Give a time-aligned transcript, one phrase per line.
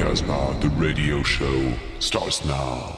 [0.00, 1.44] Casbah, the radio show
[1.98, 2.96] starts now.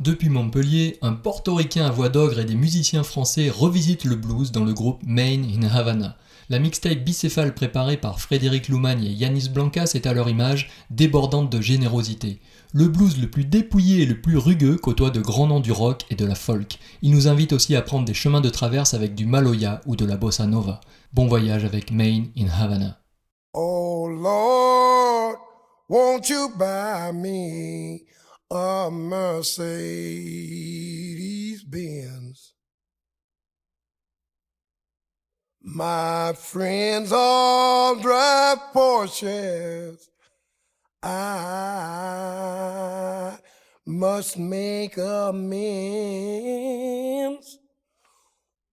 [0.00, 4.64] Depuis Montpellier, un portoricain à voix d'ogre et des musiciens français revisitent le blues dans
[4.64, 6.16] le groupe Main in Havana.
[6.48, 11.50] La mixtape bicéphale préparée par Frédéric Loumagne et Yanis Blancas est à leur image débordante
[11.50, 12.40] de générosité.
[12.72, 16.06] Le blues le plus dépouillé et le plus rugueux côtoie de grands noms du rock
[16.08, 16.78] et de la folk.
[17.02, 20.06] Il nous invite aussi à prendre des chemins de traverse avec du maloya ou de
[20.06, 20.80] la bossa nova.
[21.12, 23.00] Bon voyage avec Main in Havana.
[23.52, 25.51] Oh Lord,
[25.92, 28.06] won't you buy me
[28.50, 29.62] a Mercedes
[31.64, 32.54] Benz?
[35.60, 40.08] My friends all drive Porsches.
[41.02, 41.36] I
[43.84, 45.58] must make amends.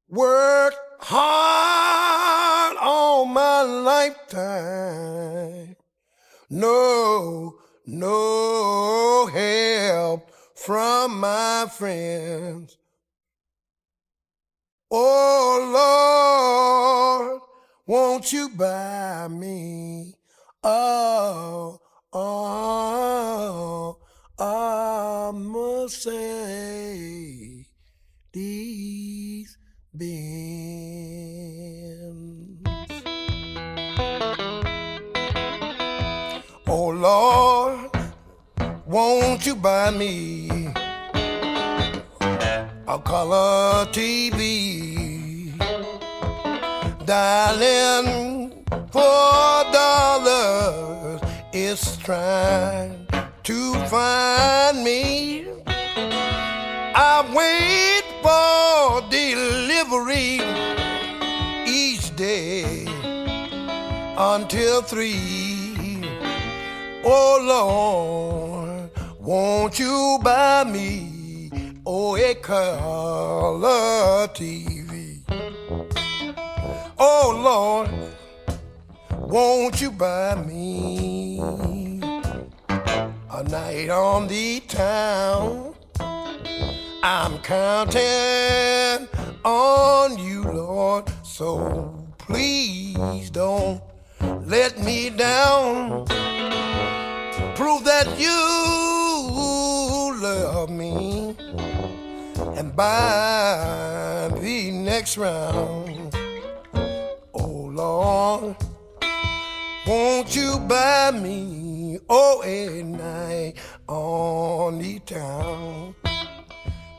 [0.08, 5.00] Work hard all my lifetime.
[6.50, 12.76] No, no help from my friends.
[14.90, 15.70] Oh
[17.30, 17.42] Lord,
[17.86, 20.16] won't you buy me?
[20.64, 21.80] Oh,
[22.12, 24.00] oh,
[24.40, 27.68] I must say
[28.34, 28.80] these.
[36.72, 37.90] Oh Lord,
[38.86, 40.68] won't you buy me
[42.88, 45.58] a color TV?
[47.08, 51.22] Darling, four dollars
[51.54, 53.08] is trying
[53.42, 55.48] to find me.
[55.66, 60.40] I wait for delivery
[61.66, 62.86] each day
[64.16, 65.49] until three.
[67.12, 71.50] Oh Lord, won't you buy me
[71.84, 75.18] oh a color TV?
[77.00, 77.90] Oh Lord,
[79.28, 81.40] won't you buy me
[82.70, 85.74] a night on the town?
[87.02, 89.08] I'm counting
[89.44, 93.82] on you, Lord, so please don't
[94.50, 96.06] let me down.
[97.56, 98.34] Prove that you
[100.20, 101.36] love me
[102.58, 106.16] and by the next round.
[107.34, 108.56] Oh Lord,
[109.86, 113.54] won't you buy me oh a night
[113.88, 115.94] on the town?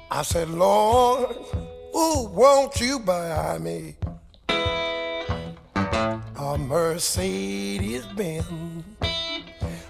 [0.09, 1.37] I said, Lord,
[1.97, 3.97] ooh, won't you buy me
[6.41, 8.85] a Mercedes Benz?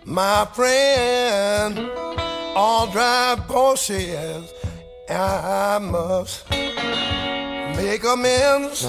[0.05, 1.79] My friend,
[2.57, 4.51] all drive Porsches.
[5.09, 8.87] I must make amends.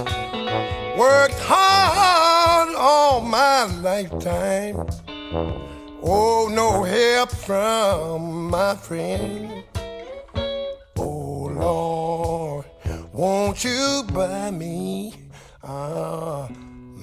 [0.97, 4.87] Worked hard all my lifetime.
[6.03, 9.63] Oh, no help from my friend.
[10.97, 12.65] Oh, Lord,
[13.13, 15.13] won't you buy me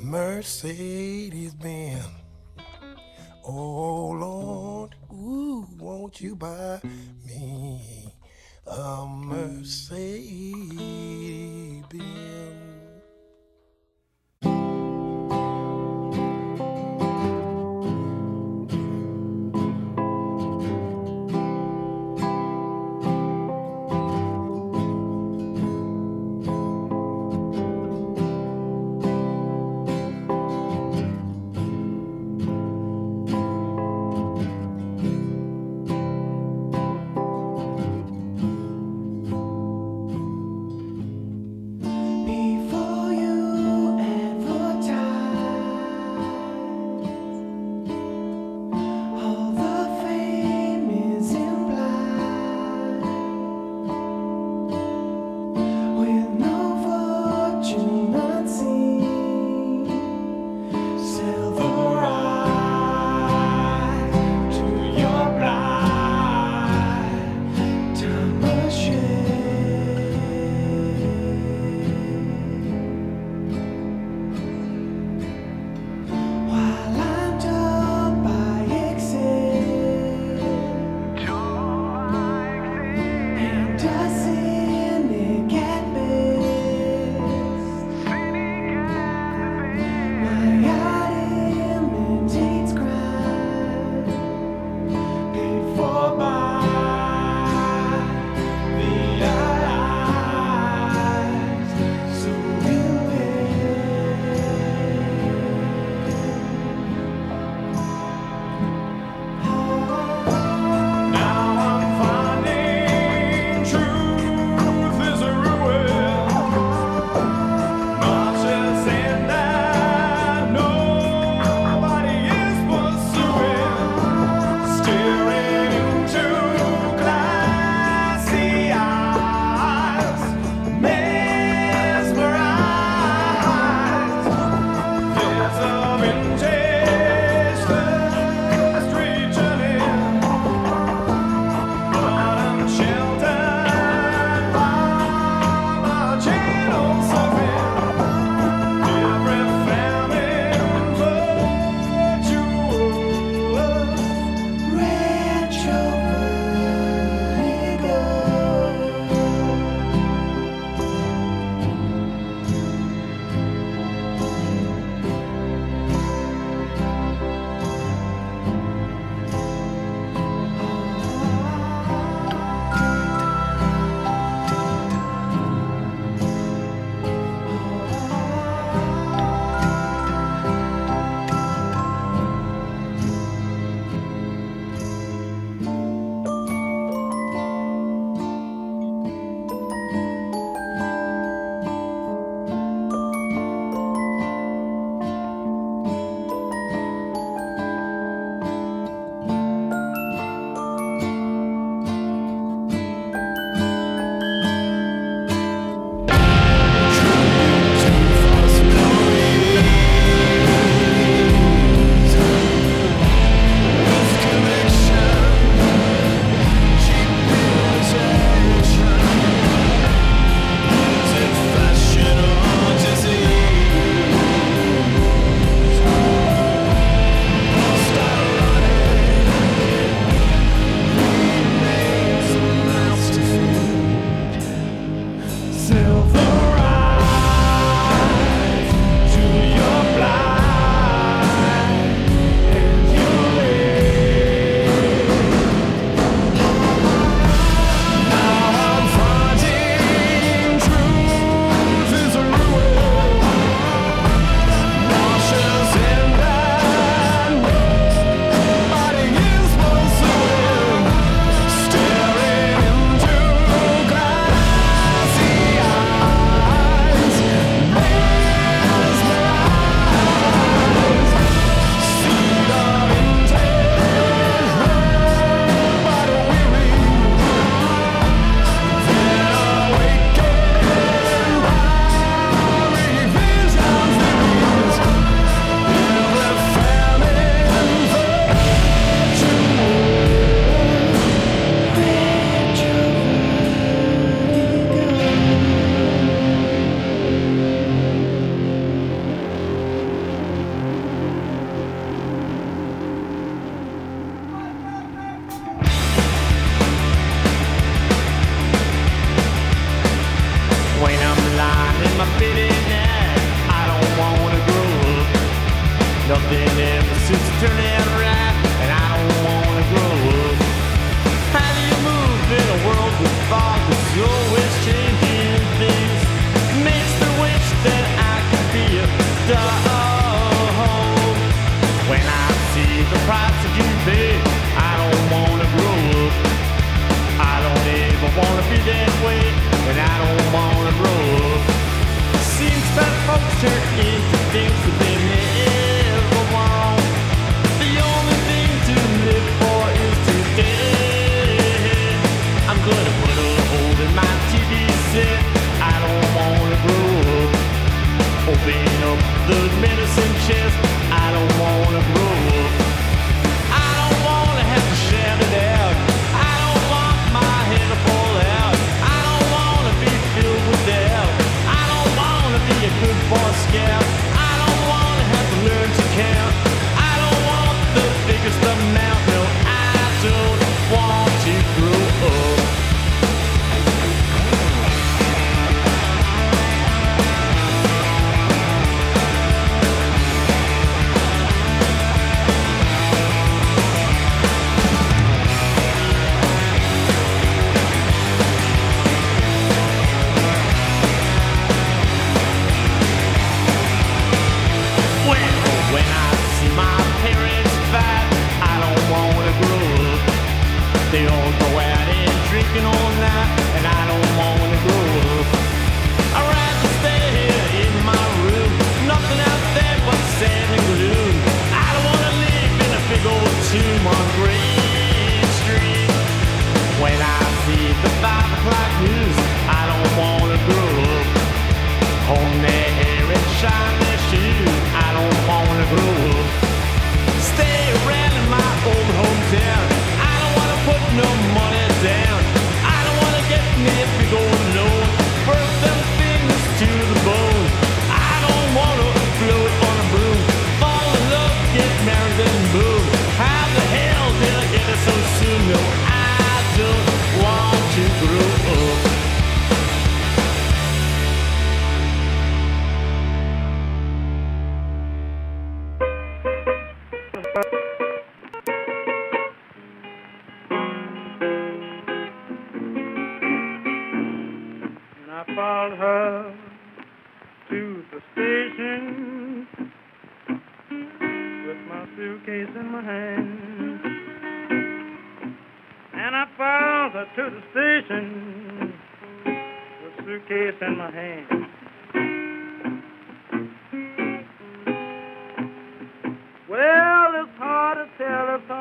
[0.09, 2.03] Mercedes Benz?
[3.45, 6.81] Oh Lord, ooh, won't you buy
[7.27, 8.15] me
[8.67, 10.55] a Mercedes
[11.91, 12.58] Benz?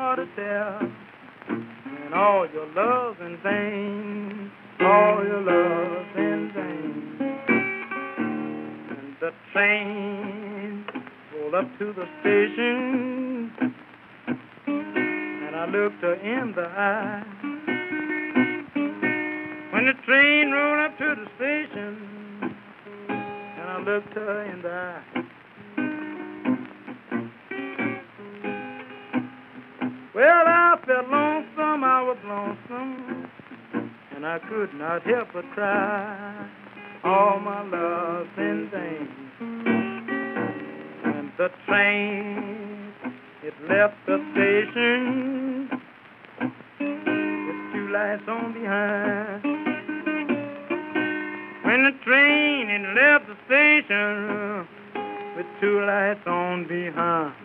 [0.08, 0.92] more to.
[1.48, 4.50] And all your love's in vain,
[4.80, 7.18] all your love's in vain.
[8.90, 10.84] And the train
[11.30, 13.50] pulled up to the station,
[14.56, 17.24] and I looked her in the eye.
[19.72, 22.56] When the train rolled up to the station,
[23.10, 25.27] and I looked her in the eye.
[30.18, 33.30] Well, I felt lonesome, I was lonesome,
[34.16, 36.48] and I could not help but cry.
[37.04, 39.08] All my loves in vain.
[41.04, 42.92] When the train
[43.44, 45.68] it left the station
[46.80, 49.44] with two lights on behind.
[51.64, 54.66] When the train it left the station
[55.36, 57.37] with two lights on behind.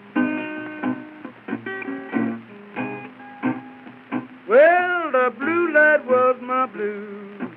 [4.54, 7.50] Well, the blue light was my blue,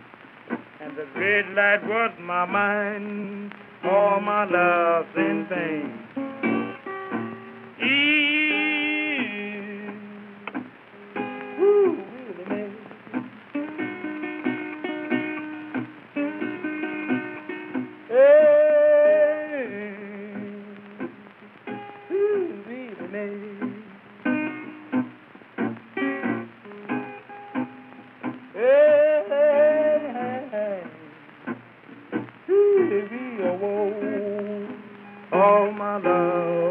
[0.81, 3.53] and the red light was my mind.
[3.85, 6.07] All my loves and pain.
[33.53, 34.69] whoa,
[35.31, 35.39] whoa.
[35.39, 36.66] All my love.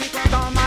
[0.00, 0.59] people don't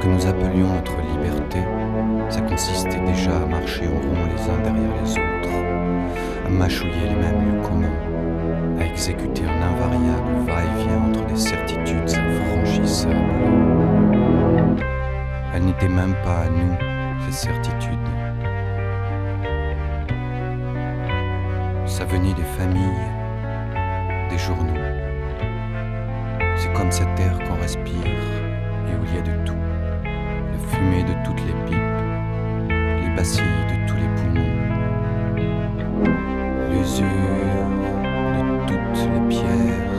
[0.00, 1.58] que nous appelions notre liberté,
[2.30, 7.16] ça consistait déjà à marcher en rond les uns derrière les autres, à mâchouiller les
[7.16, 13.14] mêmes lieux communs, à exécuter un invariable va-et-vient entre des certitudes infranchissables.
[15.54, 16.76] Elles n'étaient même pas à nous,
[17.26, 17.98] ces certitudes.
[21.84, 23.06] Ça venait des familles,
[24.30, 24.80] des journaux.
[26.56, 29.69] C'est comme cet air qu'on respire et où il y a de tout.
[30.70, 31.76] Fumée de toutes les pipes,
[32.68, 34.56] les bacilles de tous les poumons,
[36.70, 37.66] l'usure
[38.36, 39.89] de toutes les pierres,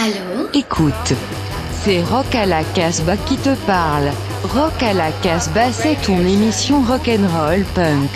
[0.00, 1.12] Allô Écoute,
[1.72, 4.10] c'est Rock à la Casbah qui te parle.
[4.44, 8.08] Rock à la Casbah, c'est ton émission rock'n'roll punk.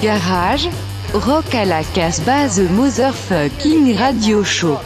[0.00, 0.66] Garage,
[1.12, 4.78] Rock à la Casbah, The Motherfucking Radio Show.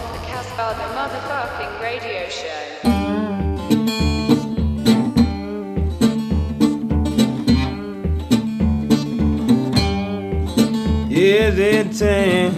[11.10, 12.50] Is it ten?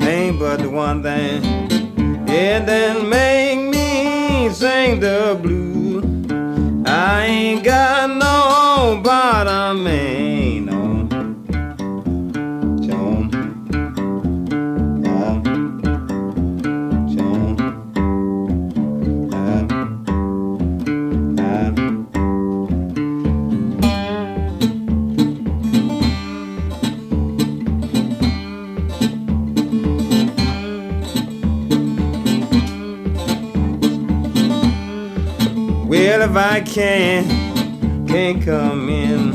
[0.00, 1.59] Ain't but the one thing.
[2.32, 6.04] And then make me sing the blues.
[6.86, 9.99] I ain't got no bottom, ain't
[36.30, 39.32] if I can, can't come in,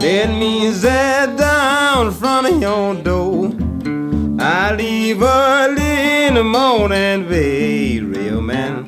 [0.00, 3.52] let me sit down in front of your door.
[4.40, 8.79] I leave early in the morning, babe, real man.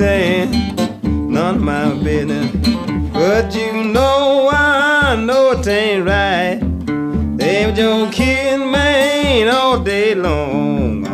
[0.00, 0.52] Ain't
[1.02, 2.50] none of my business.
[3.12, 6.60] But you know, I know it ain't right.
[7.38, 11.05] They was your kid, man, all day long.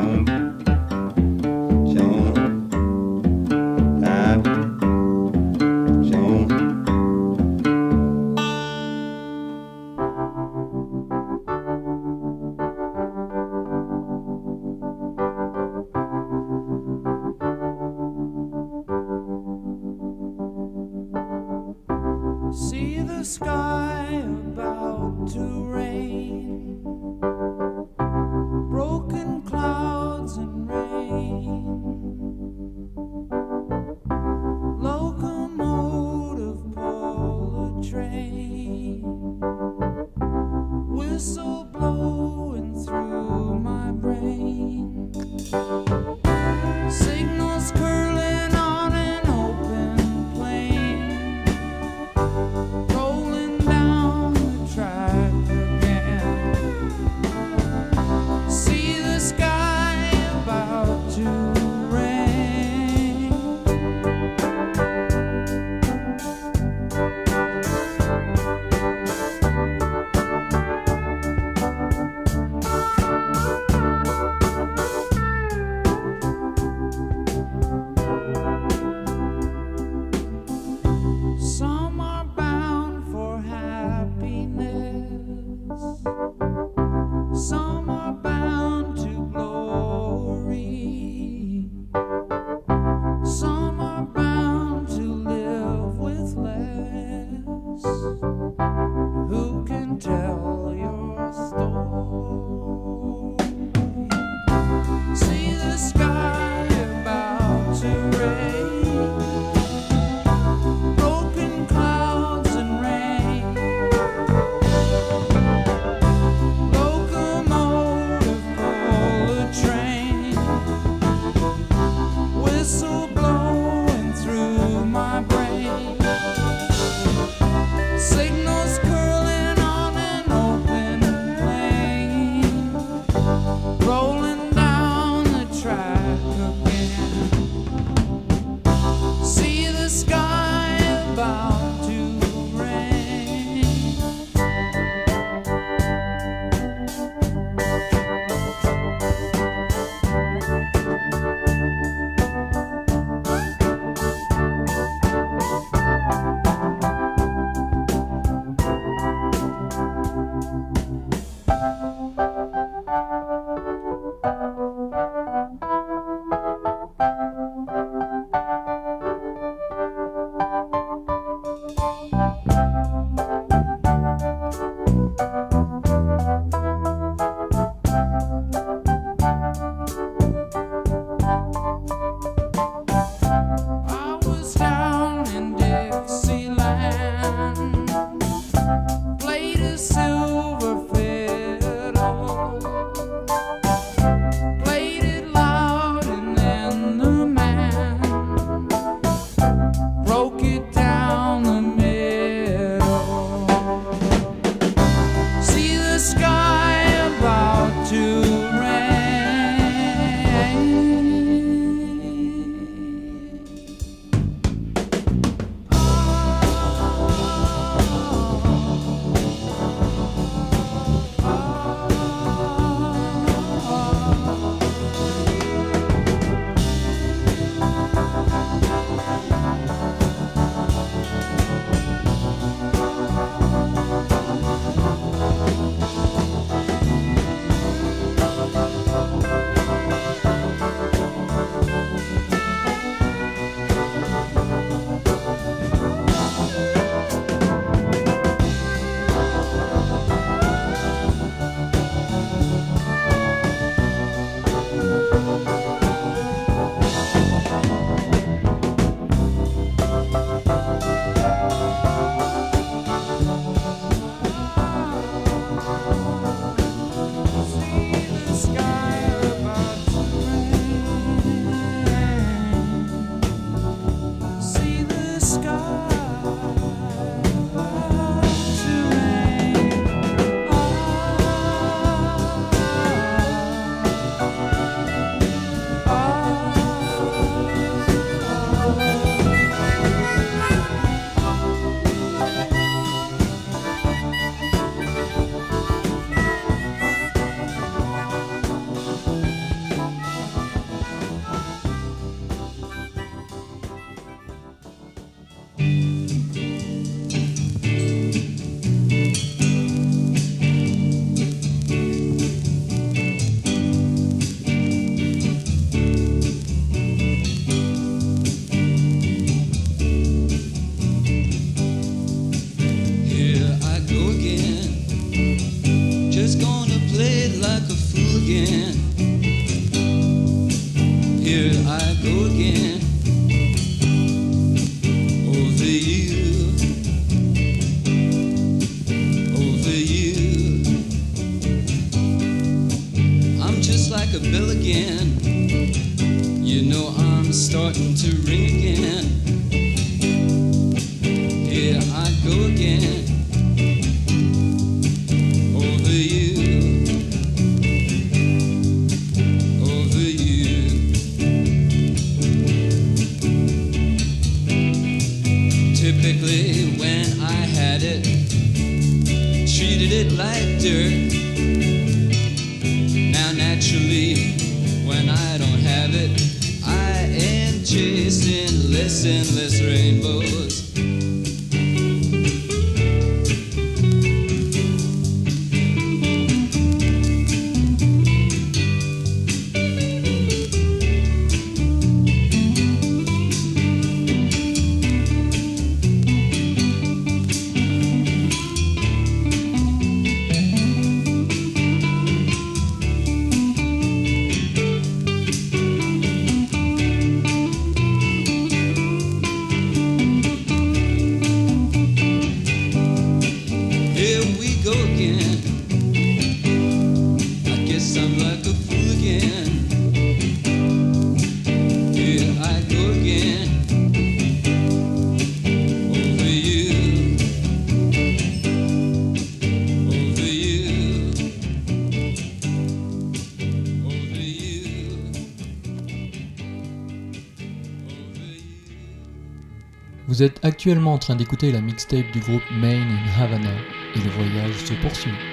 [440.12, 443.48] Vous êtes actuellement en train d'écouter la mixtape du groupe Maine in Havana
[443.94, 445.32] et le voyage se poursuit.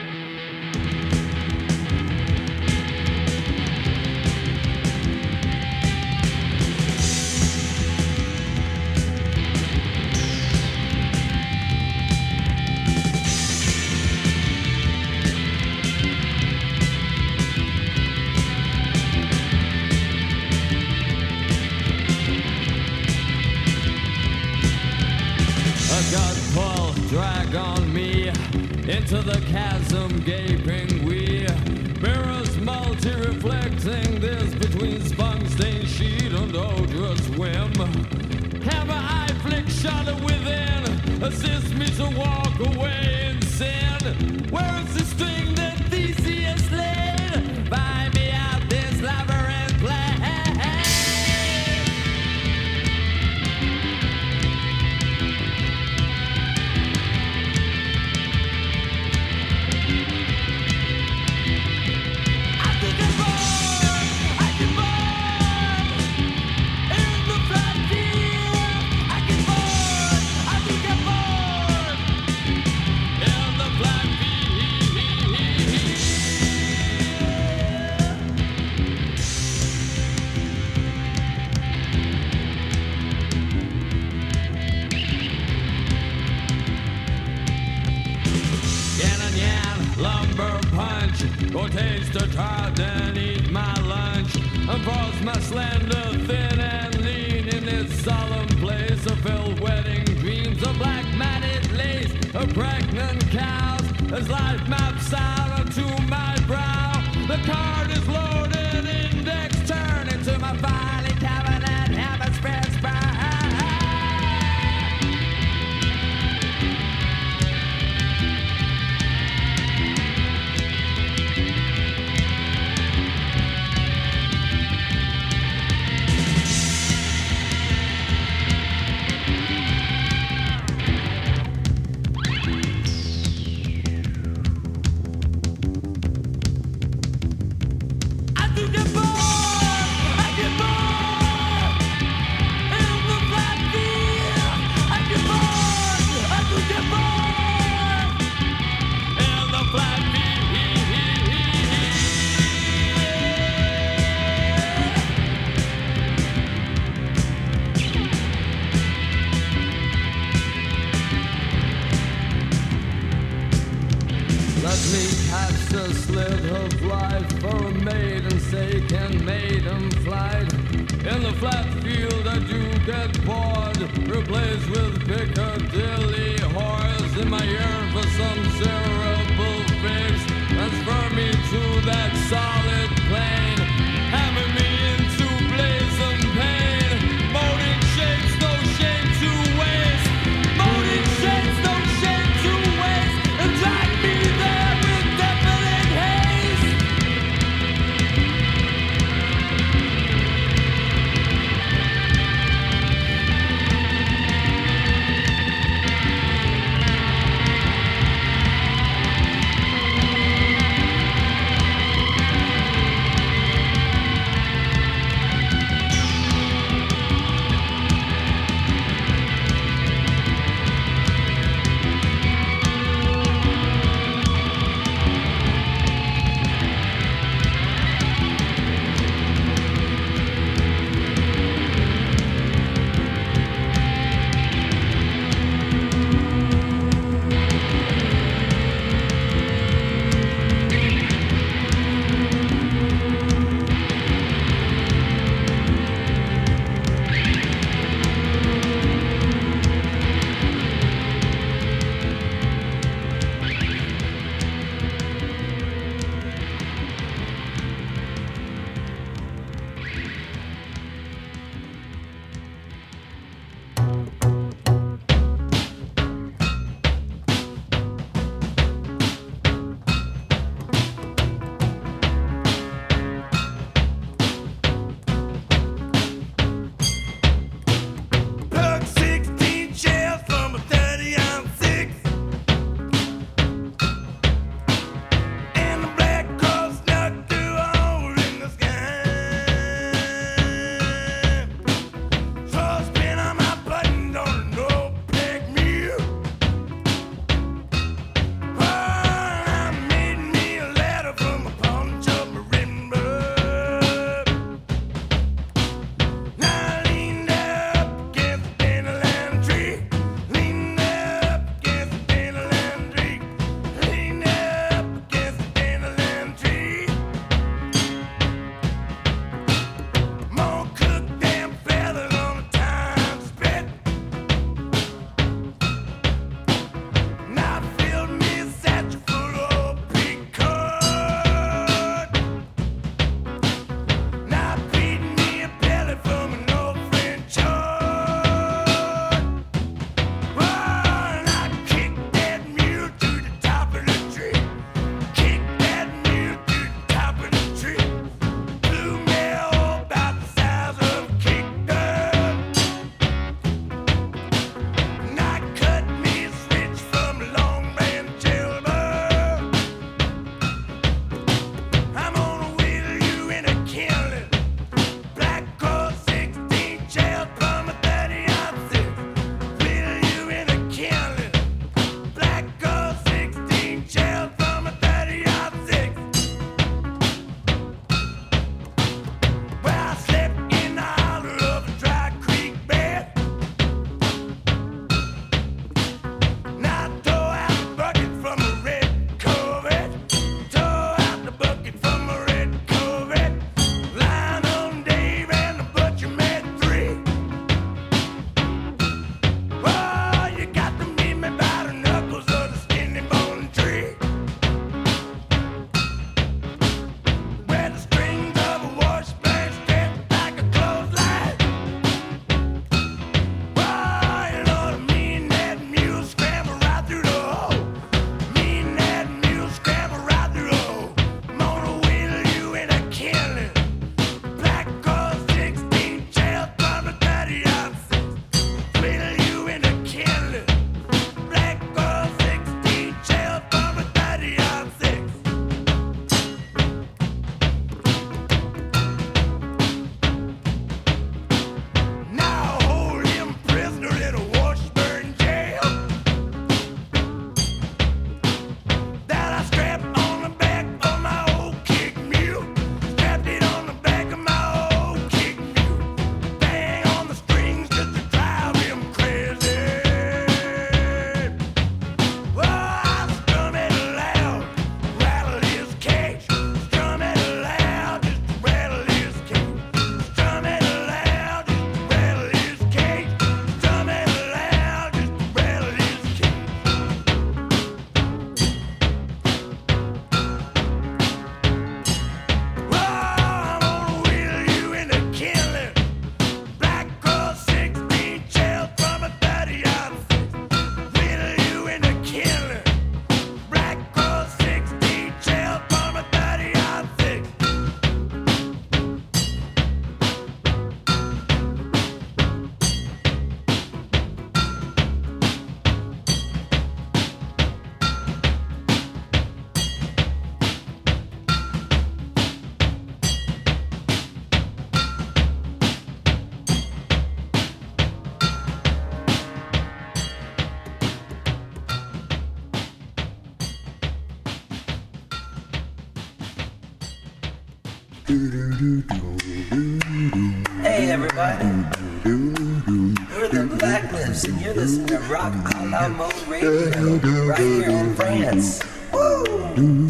[535.71, 538.63] Rock a Radio right here in France.
[538.91, 539.87] Woo!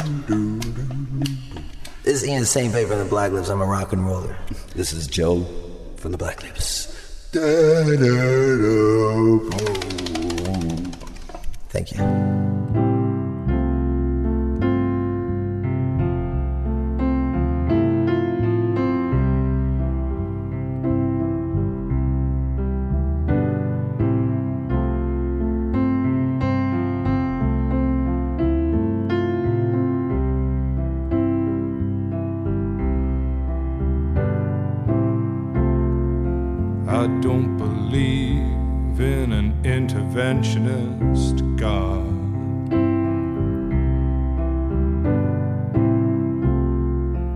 [2.04, 2.74] This is Ian St.
[2.74, 3.48] Paper from the Black Lips.
[3.48, 4.36] I'm a rock and roller.
[4.76, 5.46] This is Joe
[5.96, 6.88] from the Black Lips.
[7.32, 8.02] Thank
[40.40, 42.06] interventionist God.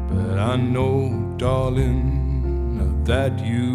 [0.10, 3.73] But I know, darling, that you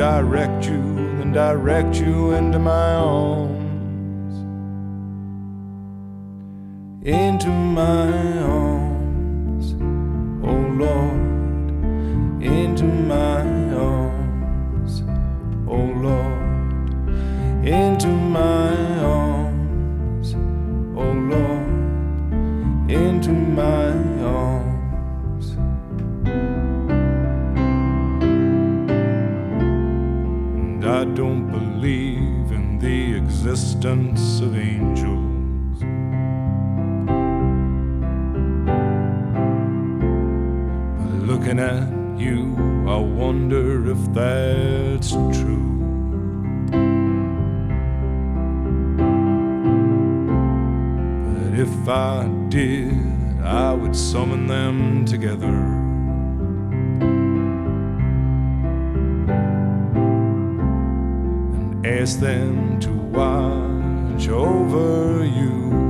[0.00, 0.39] direct
[41.40, 41.88] looking at
[42.20, 42.54] you,
[42.86, 45.78] I wonder if that's true.
[51.24, 55.46] But if I did, I would summon them together.
[61.56, 65.89] And ask them to watch over you.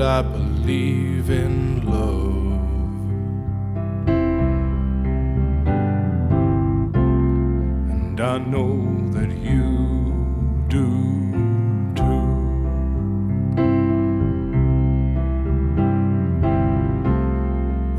[0.00, 2.38] I believe in love.
[7.90, 10.86] And I know that you do
[11.96, 12.28] too.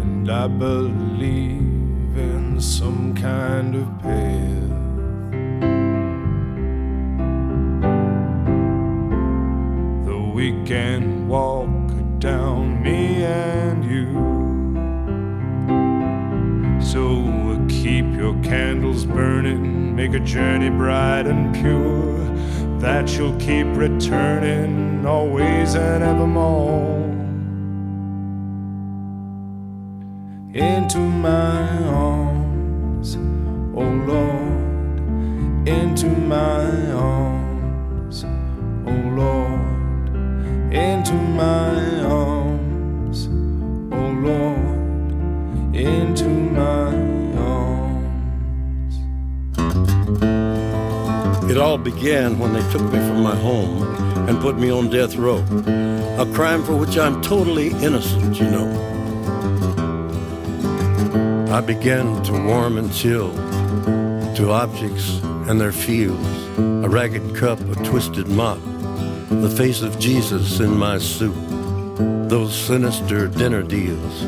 [0.01, 4.69] And I believe in some kind of path.
[10.39, 11.58] We can walk
[18.29, 22.19] your candles burning, make a journey bright and pure.
[22.79, 26.99] That you'll keep returning always and evermore.
[30.53, 33.15] Into my arms,
[33.75, 41.98] oh Lord, into my arms, oh Lord, into my
[51.69, 53.83] all began when they took me from my home
[54.27, 55.37] and put me on death row.
[56.17, 58.67] A crime for which I'm totally innocent, you know.
[61.51, 63.31] I began to warm and chill
[64.37, 68.57] to objects and their fields, a ragged cup, a twisted mop,
[69.29, 71.35] the face of Jesus in my soup,
[72.29, 74.23] those sinister dinner deals,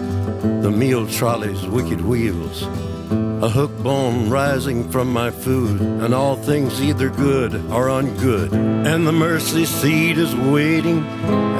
[0.62, 2.68] the meal trolley's wicked wheels,
[3.12, 8.54] a hook bone rising from my food, and all things either good or ungood.
[8.54, 11.04] And the mercy seat is waiting,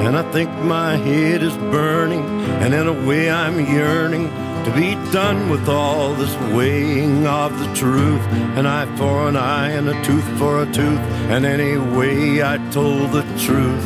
[0.06, 2.24] and I think my head is burning,
[2.62, 4.28] and in a way I'm yearning
[4.66, 8.22] to be done with all this weighing of the truth.
[8.58, 11.00] An eye for an eye and a tooth for a tooth,
[11.34, 13.86] and anyway I told the truth,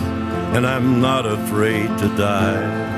[0.54, 2.95] and I'm not afraid to die.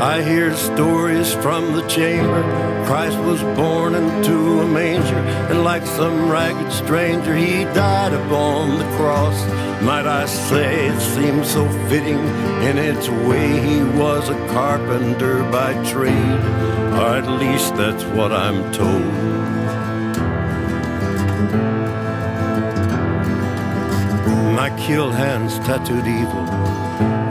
[0.00, 2.42] I hear stories from the chamber.
[2.86, 5.18] Christ was born into a manger,
[5.50, 9.38] and like some ragged stranger, he died upon the cross.
[9.82, 12.18] Might I say it seems so fitting
[12.62, 16.40] in its way he was a carpenter by trade,
[16.96, 19.04] or at least that's what I'm told.
[24.56, 26.46] My kill hands tattooed evil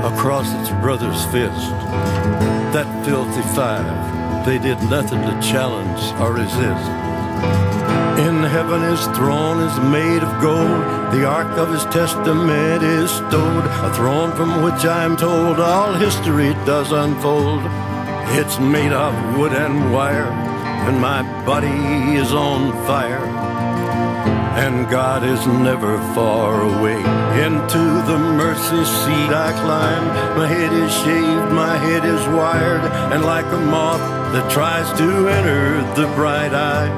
[0.06, 2.59] across its brother's fist.
[2.72, 6.88] That filthy five, they did nothing to challenge or resist.
[8.22, 13.66] In heaven his throne is made of gold, the ark of his testament is stowed,
[13.66, 17.64] a throne from which I'm told all history does unfold.
[18.38, 20.32] It's made of wood and wire,
[20.86, 23.39] and my body is on fire.
[24.58, 27.00] And God is never far away.
[27.46, 30.38] Into the mercy seat I climb.
[30.38, 32.82] My head is shaved, my head is wired,
[33.14, 34.00] and like a moth
[34.34, 36.90] that tries to enter the bright eye,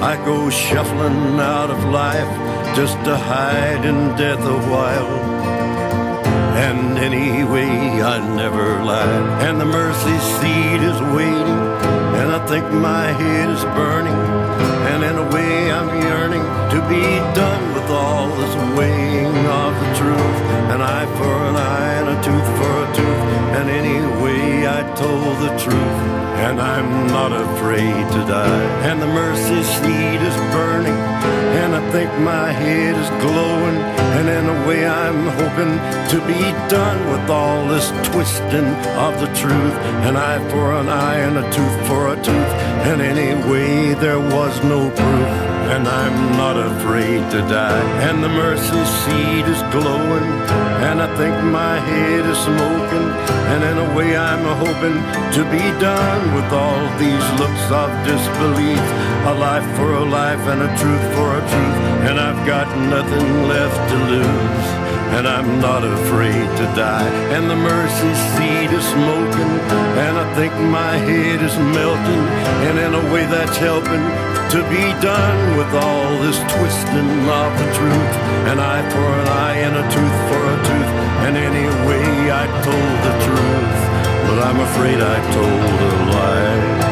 [0.00, 5.38] I go shuffling out of life just to hide in death a while.
[6.58, 7.68] And anyway,
[8.02, 9.46] I never lied.
[9.46, 11.60] And the mercy seat is waiting,
[12.20, 14.20] and I think my head is burning.
[14.90, 16.37] And in a way, I'm yearning
[16.70, 20.38] to be done with all this weighing of the truth.
[20.72, 23.22] An eye for an eye and a tooth for a tooth.
[23.56, 25.98] And anyway, I told the truth,
[26.46, 28.64] and I'm not afraid to die.
[28.88, 30.98] And the mercy seat is burning,
[31.62, 33.78] and I think my head is glowing.
[34.18, 35.74] And in a way, I'm hoping
[36.12, 38.68] to be done with all this twisting
[39.06, 39.74] of the truth.
[40.08, 42.52] An eye for an eye and a tooth for a tooth.
[42.88, 45.57] And anyway, there was no proof.
[45.68, 47.84] And I'm not afraid to die.
[48.08, 50.32] And the mercy seat is glowing.
[50.88, 53.08] And I think my head is smoking.
[53.52, 54.96] And in a way, I'm hoping
[55.36, 58.80] to be done with all these looks of disbelief.
[59.28, 61.78] A life for a life and a truth for a truth.
[62.08, 64.68] And I've got nothing left to lose.
[65.16, 67.08] And I'm not afraid to die.
[67.36, 69.52] And the mercy seat is smoking.
[70.00, 72.24] And I think my head is melting.
[72.66, 77.68] And in a way, that's helping to be done with all this twisting of the
[77.76, 78.14] truth.
[78.48, 80.92] An eye for an eye and a tooth for a tooth.
[81.26, 83.80] And anyway, I told the truth.
[84.26, 86.87] But I'm afraid I told a lie.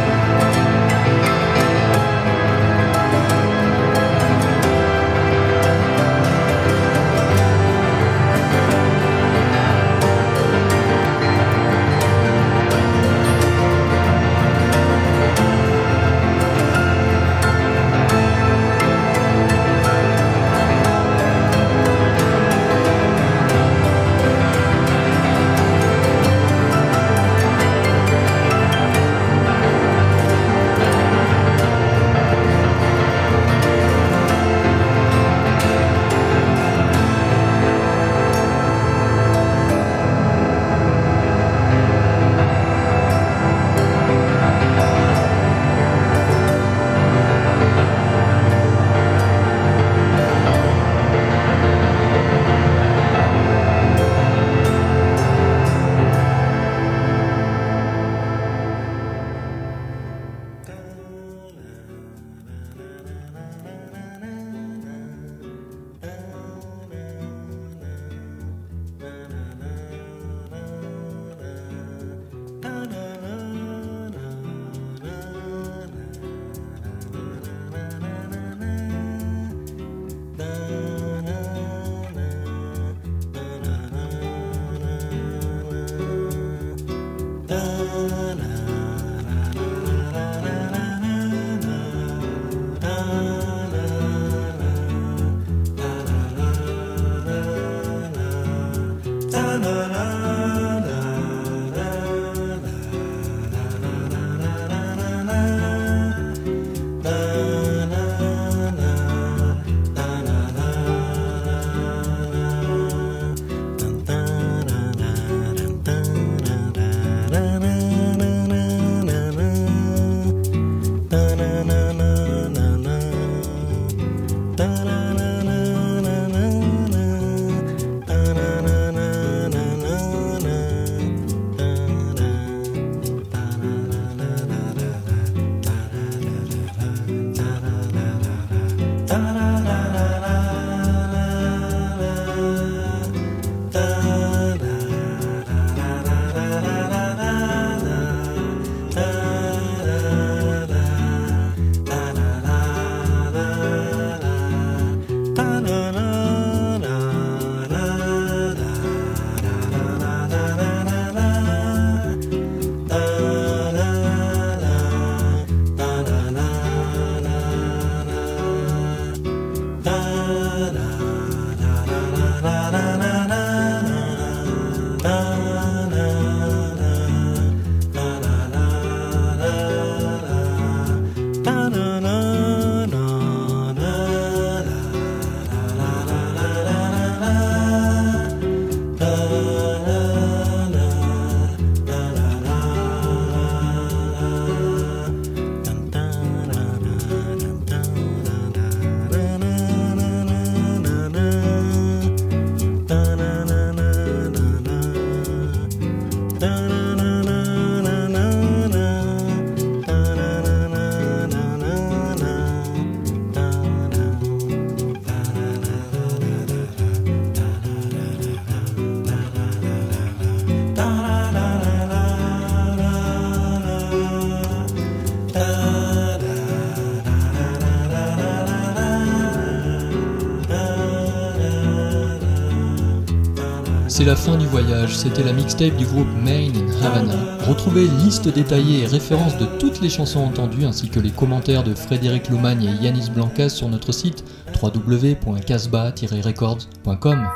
[233.97, 237.15] C'est la fin du voyage, c'était la mixtape du groupe Main in Havana.
[237.49, 241.75] Retrouvez liste détaillée et références de toutes les chansons entendues ainsi que les commentaires de
[241.75, 244.23] Frédéric Loumagne et Yanis Blancas sur notre site
[244.63, 247.27] www.casbah-records.com.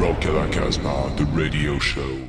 [0.00, 2.25] Rock à la Casbah, the radio show.